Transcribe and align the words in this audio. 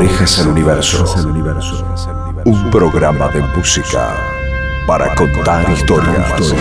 Orejas 0.00 0.38
al 0.38 0.48
Universo. 0.48 1.04
Un 2.46 2.70
programa 2.70 3.28
de 3.28 3.42
música 3.54 4.16
para 4.86 5.14
contar 5.14 5.70
historias. 5.70 6.54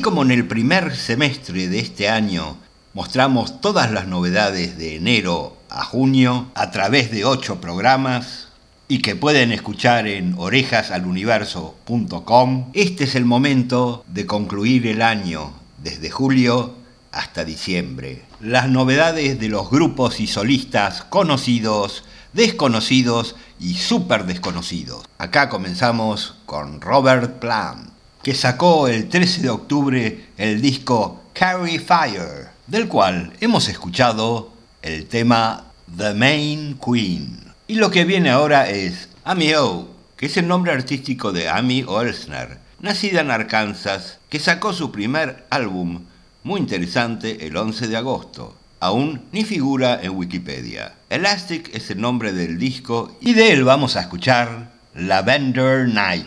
Como 0.00 0.22
en 0.22 0.30
el 0.30 0.46
primer 0.46 0.96
semestre 0.96 1.68
de 1.68 1.80
este 1.80 2.08
año 2.08 2.56
mostramos 2.94 3.60
todas 3.60 3.90
las 3.90 4.06
novedades 4.06 4.78
de 4.78 4.94
enero 4.96 5.56
a 5.68 5.84
junio 5.84 6.46
a 6.54 6.70
través 6.70 7.10
de 7.10 7.24
ocho 7.24 7.60
programas 7.60 8.46
y 8.86 9.02
que 9.02 9.16
pueden 9.16 9.50
escuchar 9.50 10.06
en 10.06 10.36
orejasaluniverso.com, 10.38 12.70
este 12.74 13.02
es 13.04 13.16
el 13.16 13.24
momento 13.24 14.04
de 14.06 14.24
concluir 14.24 14.86
el 14.86 15.02
año 15.02 15.52
desde 15.82 16.10
julio 16.10 16.76
hasta 17.10 17.44
diciembre. 17.44 18.22
Las 18.40 18.68
novedades 18.68 19.40
de 19.40 19.48
los 19.48 19.68
grupos 19.68 20.20
y 20.20 20.28
solistas 20.28 21.02
conocidos, 21.02 22.04
desconocidos 22.32 23.34
y 23.58 23.74
súper 23.74 24.26
desconocidos. 24.26 25.06
Acá 25.18 25.48
comenzamos 25.48 26.36
con 26.46 26.80
Robert 26.80 27.40
Plant 27.40 27.91
que 28.22 28.34
sacó 28.34 28.86
el 28.86 29.08
13 29.08 29.42
de 29.42 29.50
octubre 29.50 30.26
el 30.36 30.62
disco 30.62 31.22
Carry 31.32 31.78
Fire, 31.78 32.50
del 32.68 32.86
cual 32.86 33.32
hemos 33.40 33.68
escuchado 33.68 34.52
el 34.80 35.06
tema 35.06 35.64
The 35.96 36.14
Main 36.14 36.78
Queen. 36.78 37.52
Y 37.66 37.74
lo 37.74 37.90
que 37.90 38.04
viene 38.04 38.30
ahora 38.30 38.68
es 38.70 39.08
Amy 39.24 39.54
O, 39.54 39.88
que 40.16 40.26
es 40.26 40.36
el 40.36 40.46
nombre 40.46 40.72
artístico 40.72 41.32
de 41.32 41.48
Amy 41.48 41.84
Olsner, 41.86 42.58
nacida 42.80 43.22
en 43.22 43.30
Arkansas, 43.32 44.18
que 44.28 44.38
sacó 44.38 44.72
su 44.72 44.92
primer 44.92 45.44
álbum 45.50 46.02
muy 46.44 46.60
interesante 46.60 47.46
el 47.46 47.56
11 47.56 47.88
de 47.88 47.96
agosto. 47.96 48.56
Aún 48.78 49.22
ni 49.32 49.44
figura 49.44 50.00
en 50.00 50.16
Wikipedia. 50.16 50.94
Elastic 51.08 51.74
es 51.74 51.90
el 51.90 52.00
nombre 52.00 52.32
del 52.32 52.58
disco 52.58 53.16
y 53.20 53.34
de 53.34 53.52
él 53.52 53.64
vamos 53.64 53.96
a 53.96 54.00
escuchar 54.00 54.70
Lavender 54.94 55.88
Night. 55.88 56.26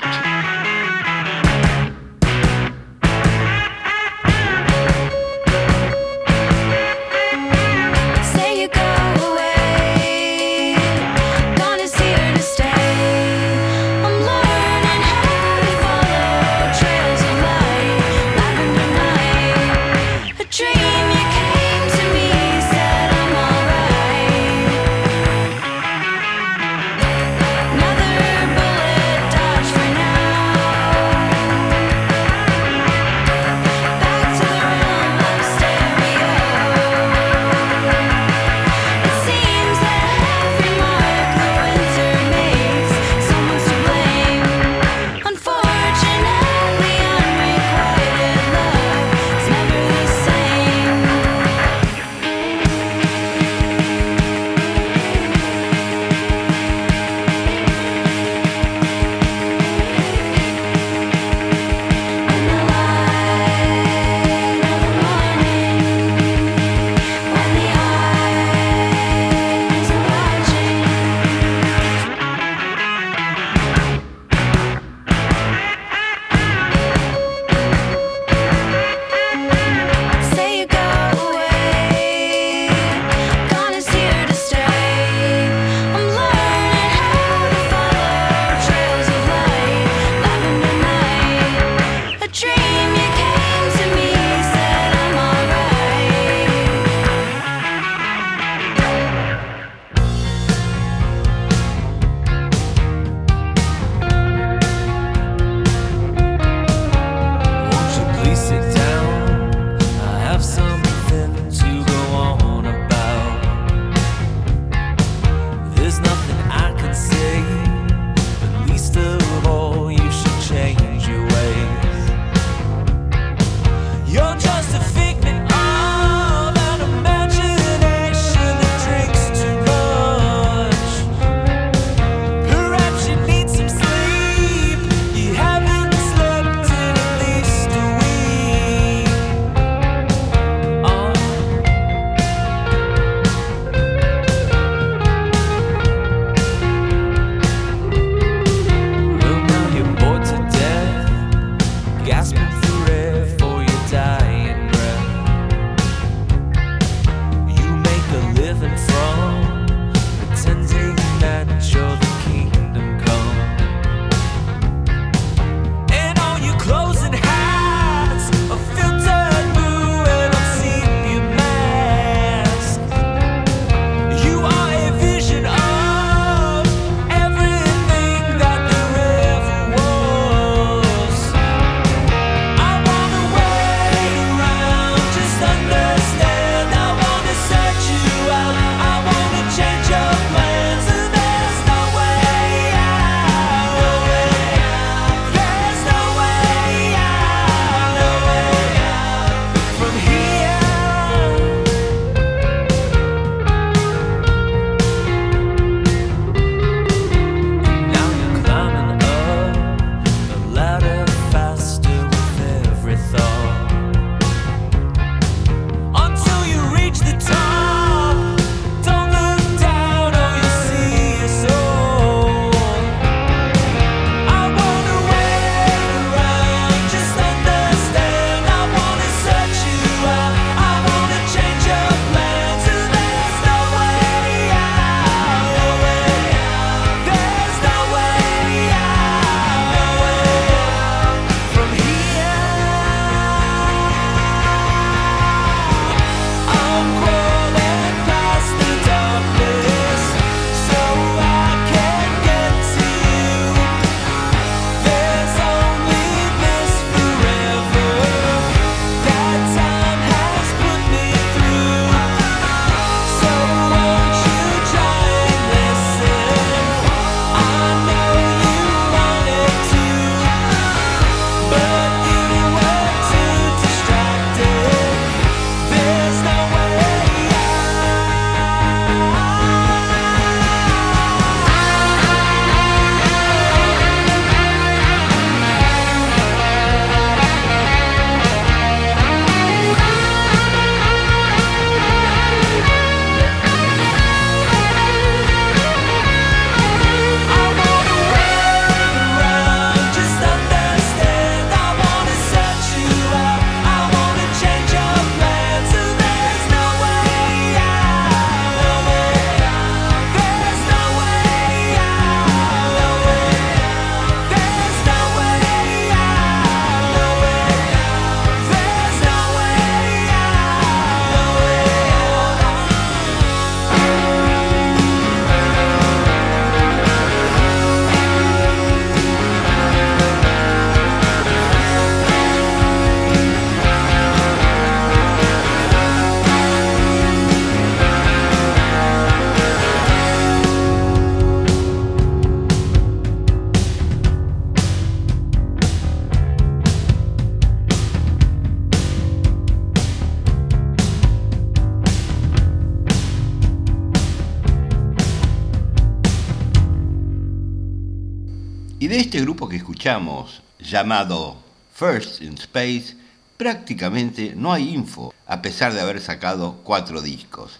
Y 358.85 358.87
de 358.87 358.99
este 358.99 359.19
grupo 359.21 359.49
que 359.49 359.55
escuchamos, 359.55 360.43
llamado 360.59 361.37
First 361.73 362.21
in 362.21 362.35
Space, 362.35 362.95
prácticamente 363.35 364.33
no 364.35 364.53
hay 364.53 364.75
info, 364.75 365.11
a 365.25 365.41
pesar 365.41 365.73
de 365.73 365.81
haber 365.81 365.99
sacado 365.99 366.59
cuatro 366.63 367.01
discos. 367.01 367.53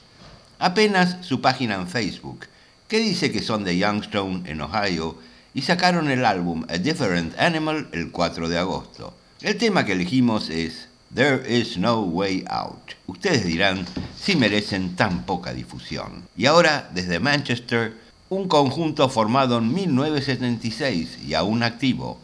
Apenas 0.59 1.25
su 1.25 1.41
página 1.41 1.73
en 1.73 1.87
Facebook, 1.87 2.45
que 2.87 2.99
dice 2.99 3.31
que 3.31 3.41
son 3.41 3.63
de 3.63 3.75
Youngstown, 3.75 4.43
en 4.45 4.61
Ohio, 4.61 5.17
y 5.55 5.63
sacaron 5.63 6.11
el 6.11 6.25
álbum 6.25 6.63
A 6.69 6.77
Different 6.77 7.39
Animal 7.39 7.89
el 7.91 8.11
4 8.11 8.47
de 8.47 8.59
agosto. 8.59 9.15
El 9.41 9.57
tema 9.57 9.83
que 9.83 9.93
elegimos 9.93 10.51
es 10.51 10.89
There 11.15 11.41
is 11.51 11.75
no 11.75 12.01
way 12.01 12.45
out. 12.47 12.91
Ustedes 13.07 13.45
dirán 13.45 13.83
si 14.15 14.35
merecen 14.35 14.95
tan 14.95 15.25
poca 15.25 15.55
difusión. 15.55 16.27
Y 16.37 16.45
ahora, 16.45 16.91
desde 16.93 17.19
Manchester, 17.19 18.04
un 18.35 18.47
conjunto 18.49 19.07
formado 19.07 19.59
en 19.59 19.73
1976 19.73 21.19
y 21.25 21.33
aún 21.33 21.63
activo, 21.63 22.19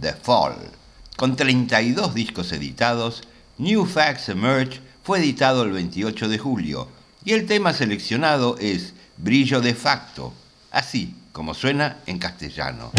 The 0.00 0.12
Fall. 0.12 0.56
Con 1.16 1.36
32 1.36 2.14
discos 2.14 2.52
editados, 2.52 3.22
New 3.56 3.86
Facts 3.86 4.28
Emerge 4.28 4.80
fue 5.02 5.20
editado 5.20 5.62
el 5.62 5.72
28 5.72 6.28
de 6.28 6.38
julio 6.38 6.88
y 7.24 7.32
el 7.32 7.46
tema 7.46 7.72
seleccionado 7.72 8.56
es 8.58 8.92
Brillo 9.16 9.60
de 9.60 9.74
facto, 9.74 10.34
así 10.70 11.14
como 11.32 11.54
suena 11.54 11.98
en 12.06 12.18
castellano. 12.18 12.92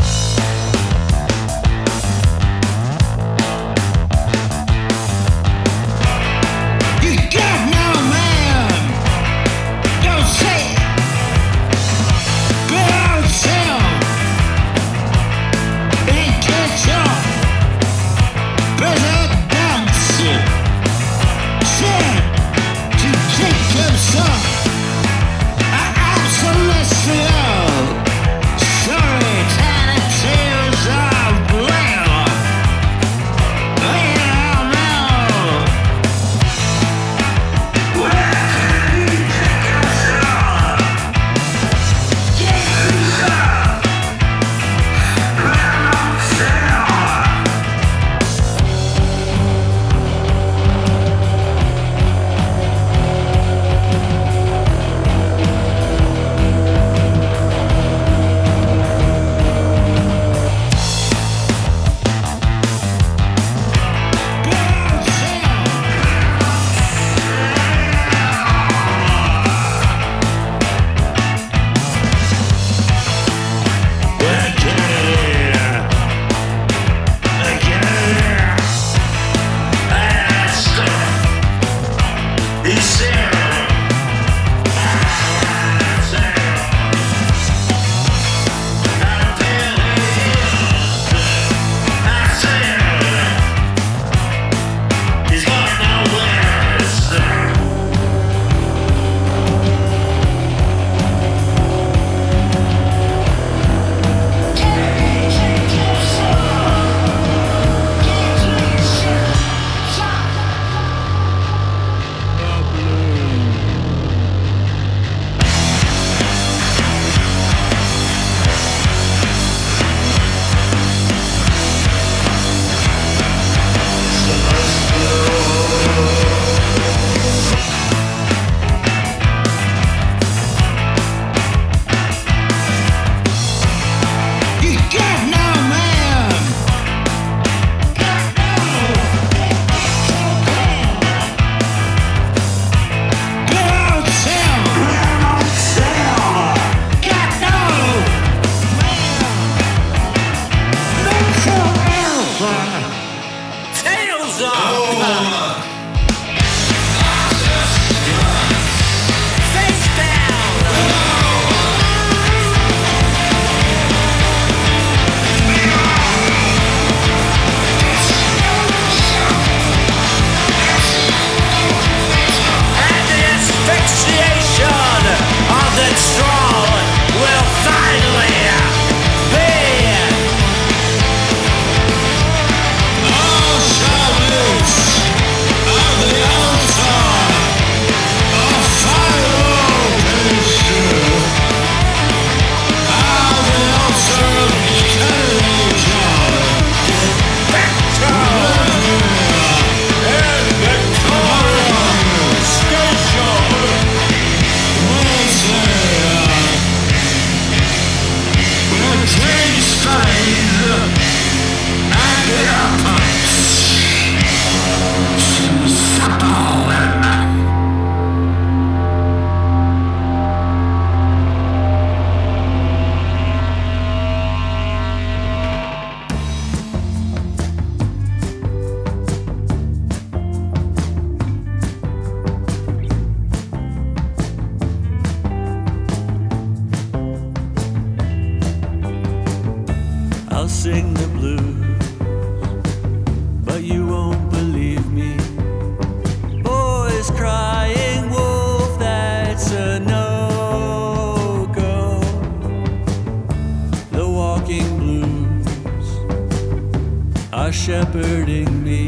Shepherding 257.65 258.63
me 258.63 258.84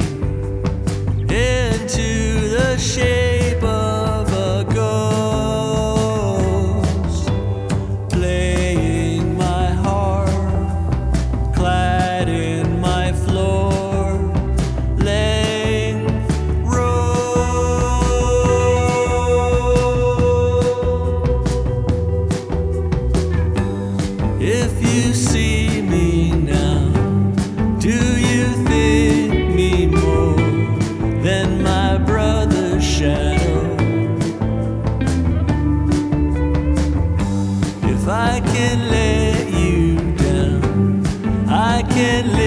I 41.78 41.84
can 41.84 42.26
lift 42.32 42.47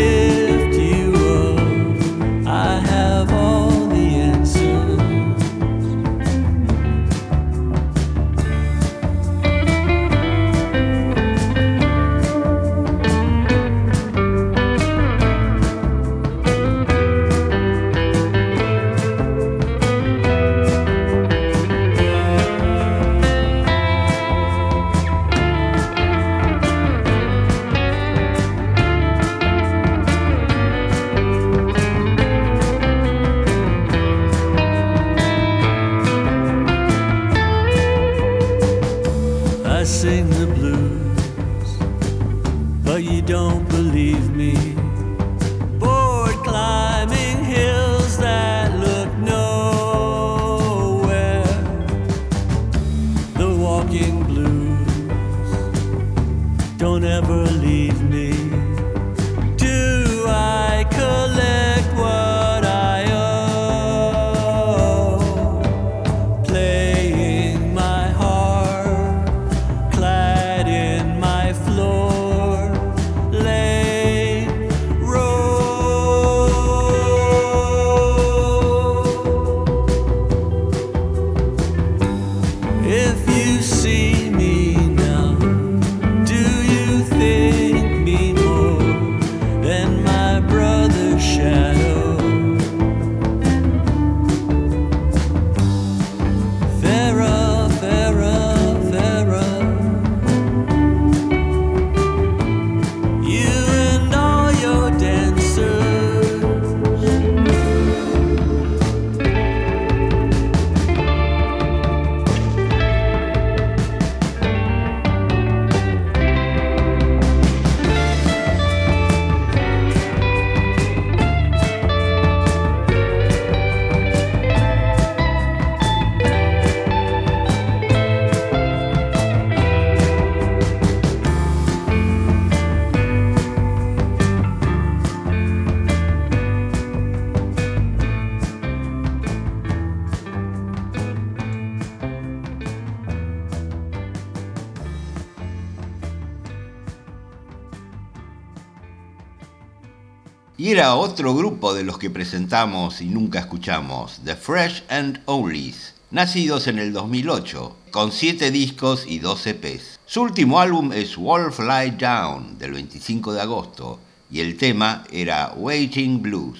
Otro 150.97 151.35
grupo 151.35 151.73
de 151.73 151.85
los 151.85 151.99
que 151.99 152.11
presentamos 152.11 153.01
y 153.01 153.07
nunca 153.07 153.39
escuchamos, 153.39 154.21
The 154.25 154.35
Fresh 154.35 154.83
and 154.89 155.21
Onlys, 155.27 155.95
nacidos 156.11 156.67
en 156.67 156.79
el 156.79 156.93
2008, 156.93 157.77
con 157.91 158.11
7 158.11 158.51
discos 158.51 159.05
y 159.07 159.21
2 159.21 159.47
EPs. 159.47 160.01
Su 160.05 160.23
último 160.23 160.59
álbum 160.59 160.93
es 160.93 161.17
Wolf 161.17 161.61
Lie 161.61 161.93
Down, 161.93 162.59
del 162.59 162.73
25 162.73 163.33
de 163.33 163.41
agosto, 163.41 164.01
y 164.31 164.41
el 164.41 164.57
tema 164.57 165.05
era 165.13 165.53
Waiting 165.57 166.21
Blues. 166.23 166.59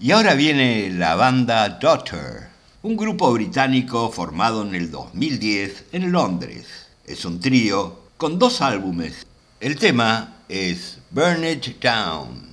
Y 0.00 0.10
ahora 0.10 0.34
viene 0.34 0.90
la 0.90 1.14
banda 1.14 1.68
Daughter, 1.68 2.48
un 2.82 2.96
grupo 2.96 3.32
británico 3.32 4.10
formado 4.10 4.62
en 4.62 4.74
el 4.74 4.90
2010 4.90 5.84
en 5.92 6.10
Londres. 6.10 6.66
Es 7.06 7.24
un 7.24 7.38
trío 7.38 8.00
con 8.16 8.38
dos 8.38 8.60
álbumes. 8.60 9.26
El 9.60 9.76
tema 9.76 10.38
es 10.52 10.98
Burn 11.10 11.44
It 11.44 11.78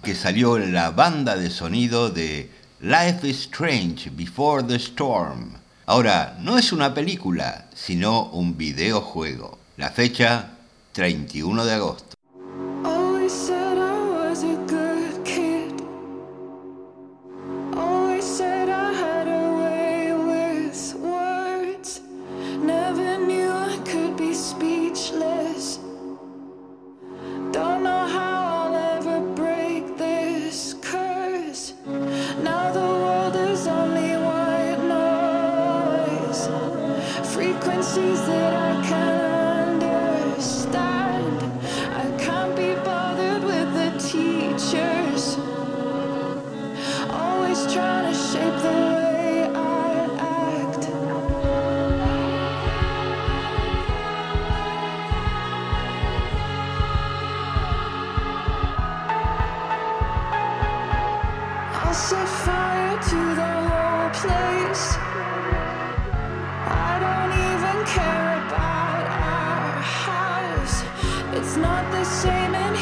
que 0.01 0.15
salió 0.15 0.55
en 0.55 0.73
la 0.73 0.91
banda 0.91 1.35
de 1.35 1.49
sonido 1.49 2.09
de 2.09 2.49
Life 2.79 3.27
is 3.27 3.41
Strange 3.41 4.09
Before 4.11 4.63
the 4.63 4.75
Storm. 4.75 5.57
Ahora, 5.85 6.37
no 6.39 6.57
es 6.57 6.71
una 6.71 6.93
película, 6.93 7.65
sino 7.75 8.29
un 8.29 8.55
videojuego. 8.57 9.59
La 9.75 9.89
fecha, 9.89 10.51
31 10.93 11.65
de 11.65 11.73
agosto. 11.73 12.98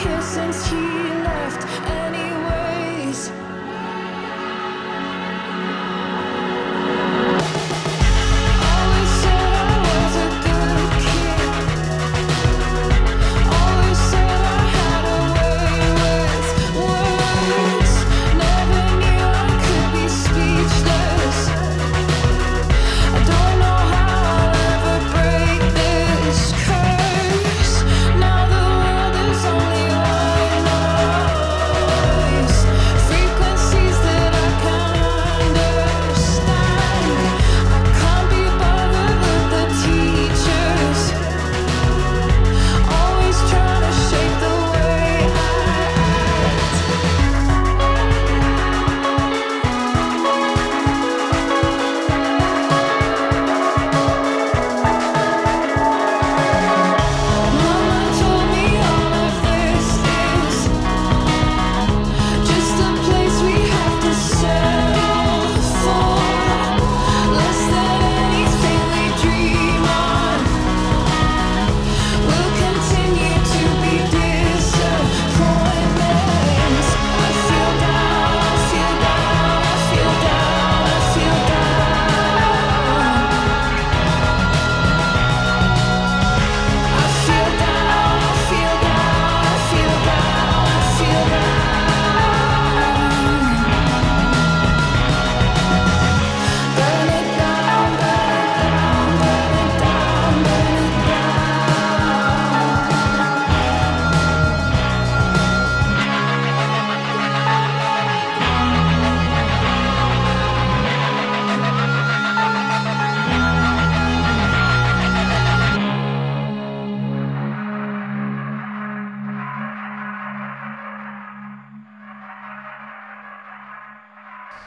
here 0.04 0.22
since 0.22 0.68
he 0.70 0.76
left. 0.76 1.62
Anyways 1.90 3.32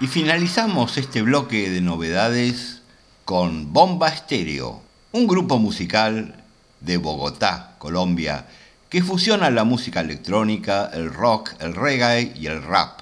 Y 0.03 0.07
finalizamos 0.07 0.97
este 0.97 1.21
bloque 1.21 1.69
de 1.69 1.83
novedades 1.83 2.81
con 3.27 3.71
Bomba 3.75 4.09
Estéreo, 4.09 4.81
un 5.13 5.27
grupo 5.27 5.59
musical 5.59 6.43
de 6.81 6.97
Bogotá, 6.97 7.75
Colombia, 7.77 8.47
que 8.89 9.03
fusiona 9.03 9.51
la 9.51 9.65
música 9.65 10.01
electrónica, 10.01 10.91
el 10.95 11.13
rock, 11.13 11.53
el 11.61 11.75
reggae 11.75 12.33
y 12.35 12.47
el 12.47 12.63
rap. 12.63 13.01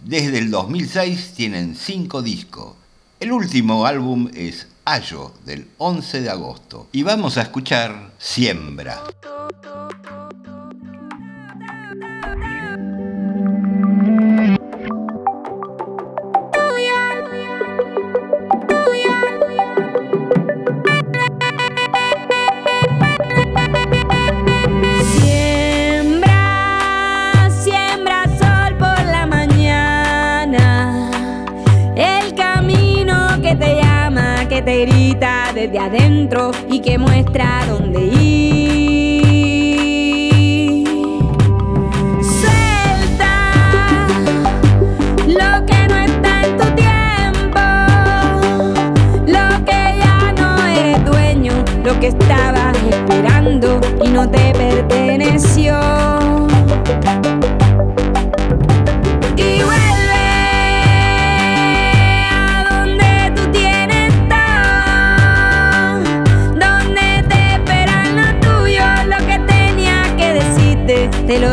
Desde 0.00 0.38
el 0.38 0.50
2006 0.50 1.34
tienen 1.36 1.76
cinco 1.76 2.20
discos. 2.20 2.74
El 3.20 3.30
último 3.30 3.86
álbum 3.86 4.28
es 4.34 4.66
Ayo, 4.84 5.34
del 5.46 5.68
11 5.78 6.20
de 6.20 6.30
agosto. 6.30 6.88
Y 6.90 7.04
vamos 7.04 7.38
a 7.38 7.42
escuchar 7.42 8.10
Siembra. 8.18 9.04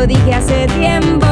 dije 0.06 0.32
hace 0.32 0.66
tiempo. 0.78 1.31